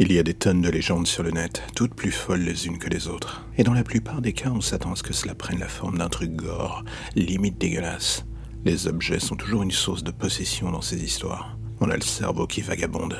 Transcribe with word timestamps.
Il 0.00 0.10
y 0.10 0.18
a 0.18 0.24
des 0.24 0.34
tonnes 0.34 0.60
de 0.60 0.68
légendes 0.68 1.06
sur 1.06 1.22
le 1.22 1.30
net, 1.30 1.62
toutes 1.76 1.94
plus 1.94 2.10
folles 2.10 2.40
les 2.40 2.66
unes 2.66 2.78
que 2.78 2.90
les 2.90 3.06
autres. 3.06 3.46
Et 3.56 3.62
dans 3.62 3.72
la 3.74 3.84
plupart 3.84 4.20
des 4.20 4.32
cas, 4.32 4.50
on 4.50 4.60
s'attend 4.60 4.90
à 4.90 4.96
ce 4.96 5.04
que 5.04 5.12
cela 5.12 5.36
prenne 5.36 5.60
la 5.60 5.68
forme 5.68 5.98
d'un 5.98 6.08
truc 6.08 6.32
gore, 6.34 6.84
limite 7.14 7.58
dégueulasse. 7.58 8.26
Les 8.64 8.88
objets 8.88 9.20
sont 9.20 9.36
toujours 9.36 9.62
une 9.62 9.70
source 9.70 10.02
de 10.02 10.10
possession 10.10 10.72
dans 10.72 10.80
ces 10.80 11.04
histoires. 11.04 11.56
On 11.80 11.90
a 11.90 11.94
le 11.94 12.02
cerveau 12.02 12.48
qui 12.48 12.60
vagabonde. 12.60 13.16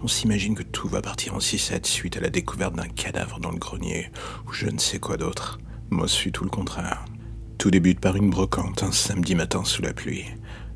On 0.00 0.06
s'imagine 0.06 0.54
que 0.54 0.62
tout 0.62 0.86
va 0.86 1.02
partir 1.02 1.34
en 1.34 1.38
6-7 1.38 1.86
suite 1.86 2.16
à 2.16 2.20
la 2.20 2.30
découverte 2.30 2.76
d'un 2.76 2.88
cadavre 2.88 3.40
dans 3.40 3.50
le 3.50 3.58
grenier, 3.58 4.08
ou 4.46 4.52
je 4.52 4.66
ne 4.66 4.78
sais 4.78 5.00
quoi 5.00 5.16
d'autre. 5.16 5.58
Moi, 5.90 6.06
je 6.06 6.12
suis 6.12 6.30
tout 6.30 6.44
le 6.44 6.50
contraire. 6.50 7.04
Tout 7.58 7.72
débute 7.72 7.98
par 7.98 8.14
une 8.14 8.30
brocante 8.30 8.84
un 8.84 8.92
samedi 8.92 9.34
matin 9.34 9.64
sous 9.64 9.82
la 9.82 9.92
pluie. 9.92 10.26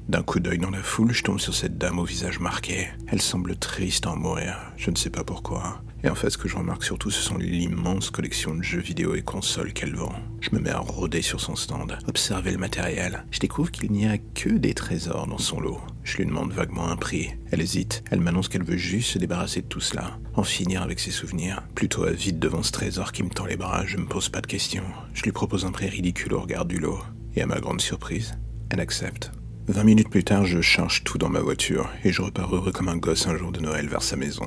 D'un 0.08 0.22
coup 0.22 0.38
d'œil 0.38 0.58
dans 0.58 0.70
la 0.70 0.84
foule, 0.84 1.12
je 1.12 1.24
tombe 1.24 1.40
sur 1.40 1.52
cette 1.52 1.78
dame 1.78 1.98
au 1.98 2.04
visage 2.04 2.38
marqué. 2.38 2.86
Elle 3.08 3.20
semble 3.20 3.56
triste 3.56 4.06
en 4.06 4.14
mourir, 4.14 4.56
je 4.76 4.92
ne 4.92 4.96
sais 4.96 5.10
pas 5.10 5.24
pourquoi. 5.24 5.82
Et 6.04 6.08
en 6.08 6.14
fait, 6.14 6.30
ce 6.30 6.38
que 6.38 6.46
je 6.46 6.56
remarque 6.56 6.84
surtout, 6.84 7.10
ce 7.10 7.20
sont 7.20 7.36
l'immense 7.36 8.10
collection 8.10 8.54
de 8.54 8.62
jeux 8.62 8.80
vidéo 8.80 9.16
et 9.16 9.22
consoles 9.22 9.72
qu'elle 9.72 9.96
vend. 9.96 10.12
Je 10.40 10.50
me 10.52 10.60
mets 10.60 10.70
à 10.70 10.78
rôder 10.78 11.22
sur 11.22 11.40
son 11.40 11.56
stand, 11.56 11.98
observer 12.06 12.52
le 12.52 12.58
matériel. 12.58 13.24
Je 13.32 13.40
découvre 13.40 13.72
qu'il 13.72 13.90
n'y 13.90 14.06
a 14.06 14.16
que 14.18 14.50
des 14.50 14.74
trésors 14.74 15.26
dans 15.26 15.38
son 15.38 15.58
lot. 15.58 15.80
Je 16.04 16.18
lui 16.18 16.26
demande 16.26 16.52
vaguement 16.52 16.88
un 16.88 16.96
prix. 16.96 17.30
Elle 17.50 17.60
hésite. 17.60 18.04
Elle 18.12 18.20
m'annonce 18.20 18.48
qu'elle 18.48 18.62
veut 18.62 18.76
juste 18.76 19.10
se 19.10 19.18
débarrasser 19.18 19.62
de 19.62 19.66
tout 19.66 19.80
cela, 19.80 20.20
en 20.34 20.44
finir 20.44 20.82
avec 20.82 21.00
ses 21.00 21.10
souvenirs. 21.10 21.64
Plutôt 21.74 22.04
avide 22.04 22.38
devant 22.38 22.62
ce 22.62 22.70
trésor 22.70 23.10
qui 23.10 23.24
me 23.24 23.30
tend 23.30 23.46
les 23.46 23.56
bras, 23.56 23.84
je 23.86 23.96
me 23.96 24.06
pose 24.06 24.28
pas 24.28 24.40
de 24.40 24.46
questions. 24.46 24.84
Je 25.14 25.24
lui 25.24 25.32
propose 25.32 25.64
un 25.64 25.72
prix 25.72 25.88
ridicule 25.88 26.34
au 26.34 26.40
regard 26.42 26.64
du 26.66 26.78
lot. 26.78 27.00
Et 27.34 27.42
à 27.42 27.46
ma 27.46 27.58
grande 27.58 27.80
surprise, 27.80 28.38
elle 28.70 28.80
accepte. 28.80 29.32
Vingt 29.68 29.82
minutes 29.82 30.10
plus 30.10 30.22
tard, 30.22 30.46
je 30.46 30.60
charge 30.60 31.02
tout 31.02 31.18
dans 31.18 31.28
ma 31.28 31.40
voiture 31.40 31.90
et 32.04 32.12
je 32.12 32.22
repars 32.22 32.54
heureux 32.54 32.70
comme 32.70 32.88
un 32.88 32.96
gosse 32.96 33.26
un 33.26 33.36
jour 33.36 33.50
de 33.50 33.58
Noël 33.58 33.88
vers 33.88 34.02
sa 34.02 34.14
maison. 34.14 34.46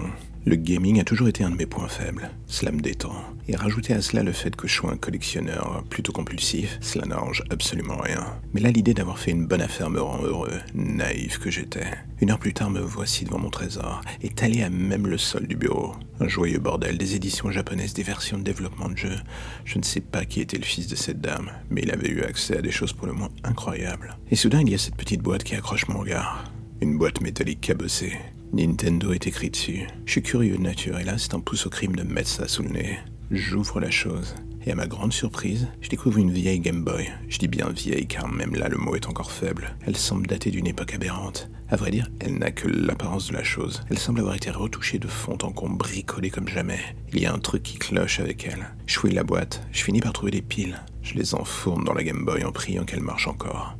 Le 0.49 0.55
gaming 0.55 0.99
a 0.99 1.03
toujours 1.03 1.27
été 1.27 1.43
un 1.43 1.51
de 1.51 1.57
mes 1.57 1.67
points 1.67 1.87
faibles. 1.87 2.31
Cela 2.47 2.71
me 2.71 2.81
détend. 2.81 3.13
Et 3.47 3.55
rajouter 3.55 3.93
à 3.93 4.01
cela 4.01 4.23
le 4.23 4.31
fait 4.31 4.55
que 4.55 4.67
je 4.67 4.73
sois 4.73 4.91
un 4.91 4.97
collectionneur 4.97 5.83
plutôt 5.91 6.11
compulsif, 6.11 6.79
cela 6.81 7.05
n'arrange 7.05 7.43
absolument 7.51 7.97
rien. 7.97 8.25
Mais 8.55 8.59
là, 8.59 8.71
l'idée 8.71 8.95
d'avoir 8.95 9.19
fait 9.19 9.29
une 9.29 9.45
bonne 9.45 9.61
affaire 9.61 9.91
me 9.91 10.01
rend 10.01 10.23
heureux, 10.23 10.57
naïf 10.73 11.37
que 11.37 11.51
j'étais. 11.51 11.85
Une 12.19 12.31
heure 12.31 12.39
plus 12.39 12.55
tard, 12.55 12.71
me 12.71 12.79
voici 12.79 13.25
devant 13.25 13.37
mon 13.37 13.51
trésor, 13.51 14.01
étalé 14.23 14.63
à 14.63 14.71
même 14.71 15.05
le 15.05 15.19
sol 15.19 15.45
du 15.45 15.55
bureau. 15.55 15.93
Un 16.19 16.27
joyeux 16.27 16.57
bordel, 16.57 16.97
des 16.97 17.13
éditions 17.13 17.51
japonaises, 17.51 17.93
des 17.93 18.01
versions 18.01 18.39
de 18.39 18.43
développement 18.43 18.89
de 18.89 18.97
jeux. 18.97 19.19
Je 19.65 19.77
ne 19.77 19.83
sais 19.83 20.01
pas 20.01 20.25
qui 20.25 20.41
était 20.41 20.57
le 20.57 20.65
fils 20.65 20.87
de 20.87 20.95
cette 20.95 21.21
dame, 21.21 21.51
mais 21.69 21.83
il 21.83 21.91
avait 21.91 22.09
eu 22.09 22.23
accès 22.23 22.57
à 22.57 22.63
des 22.63 22.71
choses 22.71 22.93
pour 22.93 23.05
le 23.05 23.13
moins 23.13 23.29
incroyables. 23.43 24.17
Et 24.31 24.35
soudain, 24.35 24.61
il 24.61 24.71
y 24.71 24.73
a 24.73 24.79
cette 24.79 24.95
petite 24.95 25.21
boîte 25.21 25.43
qui 25.43 25.53
accroche 25.53 25.87
mon 25.89 25.99
regard. 25.99 26.43
Une 26.81 26.97
boîte 26.97 27.21
métallique 27.21 27.61
cabossée. 27.61 28.17
Nintendo 28.51 29.13
est 29.13 29.27
écrit 29.27 29.51
dessus. 29.51 29.87
Je 30.05 30.11
suis 30.11 30.23
curieux 30.23 30.57
de 30.57 30.61
nature 30.63 30.97
et 30.99 31.03
là, 31.03 31.17
c'est 31.17 31.35
un 31.35 31.39
pouce 31.39 31.67
au 31.67 31.69
crime 31.69 31.95
de 31.95 32.03
me 32.03 32.13
mettre 32.13 32.29
ça 32.29 32.47
sous 32.47 32.63
le 32.63 32.69
nez. 32.69 32.97
J'ouvre 33.29 33.79
la 33.79 33.91
chose. 33.91 34.35
Et 34.65 34.71
à 34.71 34.75
ma 34.75 34.87
grande 34.87 35.13
surprise, 35.13 35.67
je 35.81 35.89
découvre 35.89 36.17
une 36.17 36.31
vieille 36.31 36.59
Game 36.59 36.83
Boy. 36.83 37.09
Je 37.29 37.37
dis 37.37 37.47
bien 37.47 37.69
vieille 37.69 38.07
car 38.07 38.27
même 38.27 38.55
là 38.55 38.67
le 38.67 38.77
mot 38.77 38.95
est 38.95 39.07
encore 39.07 39.31
faible. 39.31 39.75
Elle 39.85 39.95
semble 39.95 40.25
dater 40.25 40.49
d'une 40.49 40.67
époque 40.67 40.95
aberrante. 40.95 41.49
À 41.69 41.75
vrai 41.75 41.91
dire, 41.91 42.09
elle 42.19 42.39
n'a 42.39 42.49
que 42.49 42.67
l'apparence 42.67 43.27
de 43.27 43.33
la 43.33 43.43
chose. 43.43 43.83
Elle 43.89 43.99
semble 43.99 44.19
avoir 44.19 44.35
été 44.35 44.49
retouchée 44.49 44.97
de 44.97 45.07
fond 45.07 45.37
en 45.43 45.51
comble, 45.51 45.77
bricolée 45.77 46.31
comme 46.31 46.47
jamais. 46.47 46.79
Il 47.13 47.19
y 47.19 47.27
a 47.27 47.33
un 47.33 47.39
truc 47.39 47.61
qui 47.61 47.77
cloche 47.77 48.19
avec 48.19 48.47
elle. 48.47 48.73
Je 48.87 48.97
fouille 48.97 49.13
la 49.13 49.23
boîte, 49.23 49.61
je 49.71 49.83
finis 49.83 50.01
par 50.01 50.13
trouver 50.13 50.31
des 50.31 50.41
piles. 50.41 50.81
Je 51.03 51.13
les 51.13 51.35
enfourne 51.35 51.83
dans 51.83 51.93
la 51.93 52.03
Game 52.03 52.25
Boy 52.25 52.43
en 52.43 52.51
priant 52.51 52.83
qu'elle 52.83 53.03
marche 53.03 53.27
encore. 53.27 53.77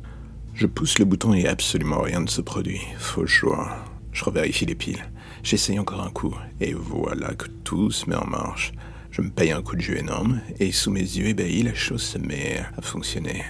Je 0.54 0.66
pousse 0.66 0.98
le 1.00 1.04
bouton 1.04 1.34
et 1.34 1.48
absolument 1.48 2.02
rien 2.02 2.20
ne 2.20 2.28
se 2.28 2.40
produit. 2.40 2.80
Faux 2.98 3.26
joie. 3.26 3.84
Je 4.12 4.24
revérifie 4.24 4.66
les 4.66 4.74
piles. 4.74 5.04
J'essaye 5.42 5.78
encore 5.78 6.02
un 6.02 6.10
coup. 6.10 6.34
Et 6.60 6.74
voilà 6.74 7.34
que 7.34 7.46
tout 7.64 7.90
se 7.90 8.08
met 8.08 8.16
en 8.16 8.26
marche. 8.26 8.72
Je 9.10 9.22
me 9.22 9.30
paye 9.30 9.50
un 9.50 9.62
coup 9.62 9.76
de 9.76 9.80
jeu 9.80 9.96
énorme, 9.96 10.40
et 10.60 10.70
sous 10.70 10.90
mes 10.90 11.00
yeux 11.00 11.26
ébahis, 11.26 11.64
la 11.64 11.74
chose 11.74 12.02
se 12.02 12.18
met 12.18 12.60
à 12.76 12.80
fonctionner. 12.80 13.42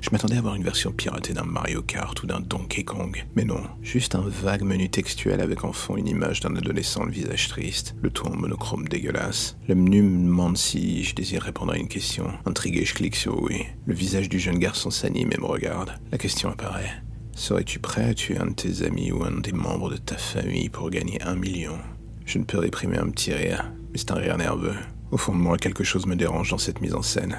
Je 0.00 0.10
m'attendais 0.10 0.34
à 0.34 0.38
avoir 0.38 0.56
une 0.56 0.64
version 0.64 0.90
piratée 0.90 1.32
d'un 1.32 1.44
Mario 1.44 1.80
Kart 1.80 2.20
ou 2.22 2.26
d'un 2.26 2.40
Donkey 2.40 2.82
Kong, 2.82 3.24
mais 3.36 3.44
non, 3.44 3.62
juste 3.82 4.16
un 4.16 4.24
vague 4.26 4.62
menu 4.64 4.88
textuel 4.88 5.40
avec 5.40 5.62
en 5.62 5.72
fond 5.72 5.96
une 5.96 6.08
image 6.08 6.40
d'un 6.40 6.56
adolescent 6.56 7.04
le 7.04 7.12
visage 7.12 7.46
triste, 7.48 7.94
le 8.02 8.10
tout 8.10 8.26
en 8.26 8.34
monochrome 8.34 8.88
dégueulasse. 8.88 9.56
Le 9.68 9.76
menu 9.76 10.02
me 10.02 10.26
demande 10.26 10.58
si 10.58 11.04
je 11.04 11.14
désire 11.14 11.42
répondre 11.42 11.72
à 11.72 11.78
une 11.78 11.86
question. 11.86 12.32
Intrigué, 12.46 12.84
je 12.84 12.94
clique 12.94 13.14
sur 13.14 13.40
oui. 13.40 13.64
Le 13.86 13.94
visage 13.94 14.28
du 14.28 14.40
jeune 14.40 14.58
garçon 14.58 14.90
s'anime 14.90 15.30
et 15.32 15.38
me 15.38 15.46
regarde. 15.46 15.92
La 16.10 16.18
question 16.18 16.48
apparaît. 16.48 16.90
Serais-tu 17.34 17.78
prêt 17.78 18.04
à 18.04 18.14
tuer 18.14 18.38
un 18.38 18.46
de 18.46 18.54
tes 18.54 18.84
amis 18.84 19.10
ou 19.10 19.24
un 19.24 19.40
des 19.40 19.52
membres 19.52 19.90
de 19.90 19.96
ta 19.96 20.16
famille 20.16 20.68
pour 20.68 20.90
gagner 20.90 21.20
un 21.22 21.34
million? 21.34 21.78
Je 22.26 22.38
ne 22.38 22.44
peux 22.44 22.58
réprimer 22.58 22.98
un 22.98 23.08
petit 23.08 23.32
rire, 23.32 23.72
mais 23.90 23.98
c'est 23.98 24.10
un 24.10 24.16
rire 24.16 24.36
nerveux. 24.36 24.76
Au 25.10 25.16
fond 25.16 25.32
de 25.32 25.40
moi, 25.40 25.56
quelque 25.56 25.84
chose 25.84 26.06
me 26.06 26.14
dérange 26.14 26.50
dans 26.50 26.58
cette 26.58 26.80
mise 26.80 26.94
en 26.94 27.02
scène. 27.02 27.38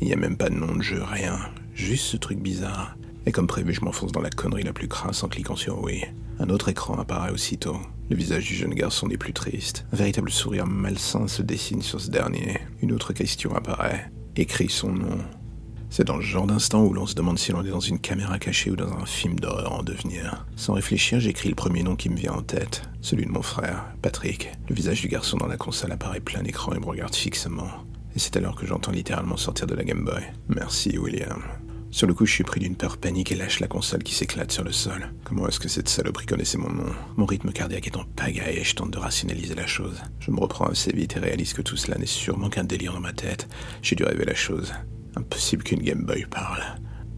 Il 0.00 0.06
n'y 0.06 0.12
a 0.12 0.16
même 0.16 0.36
pas 0.36 0.50
de 0.50 0.54
nom 0.54 0.74
de 0.76 0.82
jeu, 0.82 1.02
rien. 1.02 1.38
Juste 1.74 2.06
ce 2.06 2.16
truc 2.16 2.38
bizarre. 2.38 2.96
Et 3.26 3.32
comme 3.32 3.46
prévu, 3.46 3.72
je 3.72 3.80
m'enfonce 3.80 4.12
dans 4.12 4.20
la 4.20 4.30
connerie 4.30 4.62
la 4.62 4.72
plus 4.72 4.88
crasse 4.88 5.22
en 5.22 5.28
cliquant 5.28 5.56
sur 5.56 5.82
oui. 5.82 6.02
Un 6.38 6.48
autre 6.48 6.68
écran 6.68 6.98
apparaît 6.98 7.32
aussitôt. 7.32 7.78
Le 8.10 8.16
visage 8.16 8.46
du 8.46 8.54
jeune 8.54 8.74
garçon 8.74 9.08
n'est 9.08 9.16
plus 9.16 9.32
triste. 9.32 9.86
Un 9.92 9.96
véritable 9.96 10.30
sourire 10.30 10.66
malsain 10.66 11.26
se 11.26 11.42
dessine 11.42 11.82
sur 11.82 12.00
ce 12.00 12.10
dernier. 12.10 12.58
Une 12.82 12.92
autre 12.92 13.12
question 13.12 13.54
apparaît. 13.54 14.10
Écris 14.36 14.68
son 14.68 14.92
nom. 14.92 15.18
C'est 15.96 16.02
dans 16.02 16.16
le 16.16 16.22
genre 16.22 16.48
d'instant 16.48 16.82
où 16.82 16.92
l'on 16.92 17.06
se 17.06 17.14
demande 17.14 17.38
si 17.38 17.52
l'on 17.52 17.64
est 17.64 17.70
dans 17.70 17.78
une 17.78 18.00
caméra 18.00 18.40
cachée 18.40 18.68
ou 18.68 18.74
dans 18.74 18.92
un 18.92 19.06
film 19.06 19.38
d'horreur 19.38 19.74
en 19.74 19.84
devenir. 19.84 20.44
Sans 20.56 20.72
réfléchir, 20.72 21.20
j'écris 21.20 21.48
le 21.48 21.54
premier 21.54 21.84
nom 21.84 21.94
qui 21.94 22.08
me 22.08 22.16
vient 22.16 22.32
en 22.32 22.42
tête, 22.42 22.82
celui 23.00 23.26
de 23.26 23.30
mon 23.30 23.42
frère, 23.42 23.84
Patrick. 24.02 24.50
Le 24.68 24.74
visage 24.74 25.02
du 25.02 25.06
garçon 25.06 25.36
dans 25.36 25.46
la 25.46 25.56
console 25.56 25.92
apparaît 25.92 26.18
plein 26.18 26.42
écran 26.42 26.72
et 26.72 26.80
me 26.80 26.84
regarde 26.84 27.14
fixement. 27.14 27.68
Et 28.16 28.18
c'est 28.18 28.36
alors 28.36 28.56
que 28.56 28.66
j'entends 28.66 28.90
littéralement 28.90 29.36
sortir 29.36 29.68
de 29.68 29.76
la 29.76 29.84
Game 29.84 30.04
Boy. 30.04 30.20
Merci, 30.48 30.98
William. 30.98 31.44
Sur 31.92 32.08
le 32.08 32.14
coup, 32.14 32.26
je 32.26 32.32
suis 32.32 32.42
pris 32.42 32.58
d'une 32.58 32.74
peur 32.74 32.96
panique 32.96 33.30
et 33.30 33.36
lâche 33.36 33.60
la 33.60 33.68
console 33.68 34.02
qui 34.02 34.16
s'éclate 34.16 34.50
sur 34.50 34.64
le 34.64 34.72
sol. 34.72 35.12
Comment 35.22 35.46
est-ce 35.46 35.60
que 35.60 35.68
cette 35.68 35.88
saloperie 35.88 36.26
connaissait 36.26 36.58
mon 36.58 36.70
nom? 36.70 36.92
Mon 37.16 37.24
rythme 37.24 37.52
cardiaque 37.52 37.86
est 37.86 37.96
en 37.96 38.04
pagaille 38.16 38.56
et 38.56 38.64
je 38.64 38.74
tente 38.74 38.90
de 38.90 38.98
rationaliser 38.98 39.54
la 39.54 39.68
chose. 39.68 40.02
Je 40.18 40.32
me 40.32 40.40
reprends 40.40 40.66
assez 40.66 40.90
vite 40.90 41.16
et 41.16 41.20
réalise 41.20 41.52
que 41.52 41.62
tout 41.62 41.76
cela 41.76 41.98
n'est 41.98 42.06
sûrement 42.06 42.48
qu'un 42.48 42.64
délire 42.64 42.94
dans 42.94 43.00
ma 43.00 43.12
tête. 43.12 43.46
J'ai 43.80 43.94
dû 43.94 44.02
rêver 44.02 44.24
la 44.24 44.34
chose. 44.34 44.72
Impossible 45.16 45.62
qu'une 45.62 45.82
Game 45.82 46.04
Boy 46.04 46.26
parle. 46.28 46.62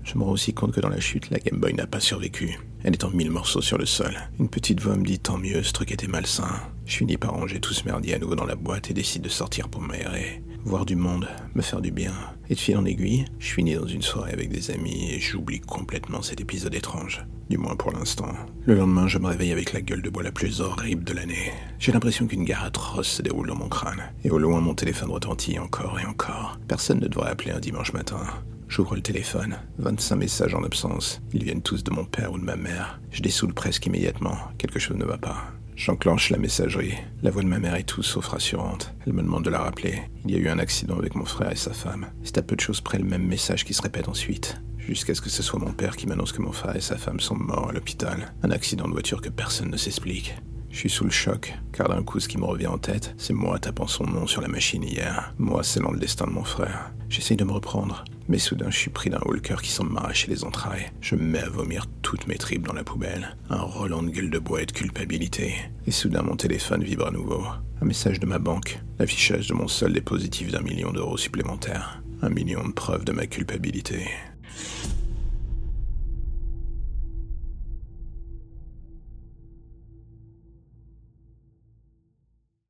Je 0.04 0.16
me 0.16 0.24
rends 0.24 0.32
aussi 0.32 0.54
compte 0.54 0.72
que 0.72 0.80
dans 0.80 0.88
la 0.88 1.00
chute, 1.00 1.30
la 1.30 1.38
Game 1.38 1.58
Boy 1.58 1.74
n'a 1.74 1.86
pas 1.86 2.00
survécu. 2.00 2.58
Elle 2.84 2.92
est 2.92 3.04
en 3.04 3.10
mille 3.10 3.30
morceaux 3.30 3.62
sur 3.62 3.78
le 3.78 3.86
sol. 3.86 4.14
Une 4.38 4.48
petite 4.48 4.80
voix 4.80 4.96
me 4.96 5.04
dit 5.04 5.18
tant 5.18 5.38
mieux, 5.38 5.62
ce 5.62 5.72
truc 5.72 5.90
était 5.90 6.06
malsain. 6.06 6.48
Je 6.84 6.96
finis 6.96 7.16
par 7.16 7.32
ranger 7.32 7.60
tout 7.60 7.74
ce 7.74 7.84
merdier 7.84 8.14
à 8.14 8.18
nouveau 8.18 8.36
dans 8.36 8.44
la 8.44 8.54
boîte 8.54 8.90
et 8.90 8.94
décide 8.94 9.22
de 9.22 9.28
sortir 9.28 9.68
pour 9.68 9.80
m'aérer. 9.80 10.42
Voir 10.66 10.84
du 10.84 10.96
monde, 10.96 11.28
me 11.54 11.62
faire 11.62 11.80
du 11.80 11.92
bien. 11.92 12.12
Et 12.50 12.56
de 12.56 12.58
fil 12.58 12.76
en 12.76 12.84
aiguille, 12.84 13.24
je 13.38 13.54
finis 13.54 13.76
dans 13.76 13.86
une 13.86 14.02
soirée 14.02 14.32
avec 14.32 14.48
des 14.48 14.72
amis 14.72 15.12
et 15.12 15.20
j'oublie 15.20 15.60
complètement 15.60 16.22
cet 16.22 16.40
épisode 16.40 16.74
étrange. 16.74 17.24
Du 17.48 17.56
moins 17.56 17.76
pour 17.76 17.92
l'instant. 17.92 18.32
Le 18.64 18.74
lendemain, 18.74 19.06
je 19.06 19.18
me 19.18 19.28
réveille 19.28 19.52
avec 19.52 19.72
la 19.72 19.80
gueule 19.80 20.02
de 20.02 20.10
bois 20.10 20.24
la 20.24 20.32
plus 20.32 20.60
horrible 20.60 21.04
de 21.04 21.12
l'année. 21.12 21.52
J'ai 21.78 21.92
l'impression 21.92 22.26
qu'une 22.26 22.42
guerre 22.42 22.64
atroce 22.64 23.06
se 23.06 23.22
déroule 23.22 23.46
dans 23.46 23.54
mon 23.54 23.68
crâne. 23.68 24.12
Et 24.24 24.30
au 24.30 24.38
loin, 24.38 24.60
mon 24.60 24.74
téléphone 24.74 25.12
retentit 25.12 25.56
encore 25.60 26.00
et 26.00 26.06
encore. 26.06 26.58
Personne 26.66 26.98
ne 26.98 27.06
devrait 27.06 27.30
appeler 27.30 27.52
un 27.52 27.60
dimanche 27.60 27.92
matin. 27.92 28.26
J'ouvre 28.66 28.96
le 28.96 29.02
téléphone. 29.02 29.58
25 29.78 30.16
messages 30.16 30.54
en 30.56 30.64
absence. 30.64 31.22
Ils 31.32 31.44
viennent 31.44 31.62
tous 31.62 31.84
de 31.84 31.92
mon 31.92 32.04
père 32.04 32.32
ou 32.32 32.38
de 32.40 32.44
ma 32.44 32.56
mère. 32.56 33.00
Je 33.12 33.22
dessoule 33.22 33.54
presque 33.54 33.86
immédiatement. 33.86 34.36
Quelque 34.58 34.80
chose 34.80 34.96
ne 34.96 35.04
va 35.04 35.16
pas. 35.16 35.44
J'enclenche 35.76 36.30
la 36.30 36.38
messagerie. 36.38 36.94
La 37.22 37.30
voix 37.30 37.42
de 37.42 37.48
ma 37.48 37.58
mère 37.58 37.74
est 37.74 37.82
tout 37.82 38.02
sauf 38.02 38.28
rassurante. 38.28 38.94
Elle 39.06 39.12
me 39.12 39.22
demande 39.22 39.44
de 39.44 39.50
la 39.50 39.58
rappeler. 39.58 40.00
Il 40.24 40.30
y 40.30 40.34
a 40.34 40.38
eu 40.38 40.48
un 40.48 40.58
accident 40.58 40.98
avec 40.98 41.14
mon 41.14 41.26
frère 41.26 41.52
et 41.52 41.56
sa 41.56 41.74
femme. 41.74 42.06
C'est 42.24 42.38
à 42.38 42.42
peu 42.42 42.56
de 42.56 42.62
choses 42.62 42.80
près 42.80 42.96
le 42.96 43.04
même 43.04 43.26
message 43.26 43.66
qui 43.66 43.74
se 43.74 43.82
répète 43.82 44.08
ensuite. 44.08 44.56
Jusqu'à 44.78 45.14
ce 45.14 45.20
que 45.20 45.28
ce 45.28 45.42
soit 45.42 45.60
mon 45.60 45.74
père 45.74 45.96
qui 45.96 46.06
m'annonce 46.06 46.32
que 46.32 46.40
mon 46.40 46.52
frère 46.52 46.76
et 46.76 46.80
sa 46.80 46.96
femme 46.96 47.20
sont 47.20 47.36
morts 47.36 47.68
à 47.68 47.72
l'hôpital. 47.72 48.32
Un 48.42 48.52
accident 48.52 48.88
de 48.88 48.92
voiture 48.92 49.20
que 49.20 49.28
personne 49.28 49.70
ne 49.70 49.76
s'explique. 49.76 50.34
Je 50.76 50.80
suis 50.80 50.90
sous 50.90 51.04
le 51.04 51.10
choc, 51.10 51.54
car 51.72 51.88
d'un 51.88 52.02
coup, 52.02 52.20
ce 52.20 52.28
qui 52.28 52.36
me 52.36 52.44
revient 52.44 52.66
en 52.66 52.76
tête, 52.76 53.14
c'est 53.16 53.32
moi 53.32 53.58
tapant 53.58 53.86
son 53.86 54.04
nom 54.04 54.26
sur 54.26 54.42
la 54.42 54.48
machine 54.48 54.82
hier. 54.82 55.32
Moi 55.38 55.62
scellant 55.62 55.90
le 55.90 55.98
destin 55.98 56.26
de 56.26 56.32
mon 56.32 56.44
frère. 56.44 56.92
J'essaye 57.08 57.38
de 57.38 57.44
me 57.44 57.52
reprendre, 57.52 58.04
mais 58.28 58.36
soudain, 58.36 58.68
je 58.68 58.76
suis 58.76 58.90
pris 58.90 59.08
d'un 59.08 59.20
haut 59.24 59.32
cœur 59.42 59.62
qui 59.62 59.70
semble 59.70 59.92
m'arracher 59.92 60.30
les 60.30 60.44
entrailles. 60.44 60.92
Je 61.00 61.14
me 61.14 61.22
mets 61.22 61.38
à 61.38 61.48
vomir 61.48 61.86
toutes 62.02 62.26
mes 62.26 62.36
tripes 62.36 62.66
dans 62.66 62.74
la 62.74 62.84
poubelle. 62.84 63.38
Un 63.48 63.62
Roland 63.62 64.02
de 64.02 64.10
gueule 64.10 64.28
de 64.28 64.38
bois 64.38 64.60
et 64.60 64.66
de 64.66 64.72
culpabilité. 64.72 65.54
Et 65.86 65.92
soudain, 65.92 66.20
mon 66.20 66.36
téléphone 66.36 66.84
vibre 66.84 67.06
à 67.06 67.10
nouveau. 67.10 67.42
Un 67.80 67.86
message 67.86 68.20
de 68.20 68.26
ma 68.26 68.38
banque. 68.38 68.78
L'affichage 68.98 69.46
de 69.46 69.54
mon 69.54 69.68
solde 69.68 69.96
est 69.96 70.02
positif 70.02 70.52
d'un 70.52 70.60
million 70.60 70.92
d'euros 70.92 71.16
supplémentaires. 71.16 72.02
Un 72.20 72.28
million 72.28 72.68
de 72.68 72.72
preuves 72.72 73.06
de 73.06 73.12
ma 73.12 73.26
culpabilité. 73.26 74.08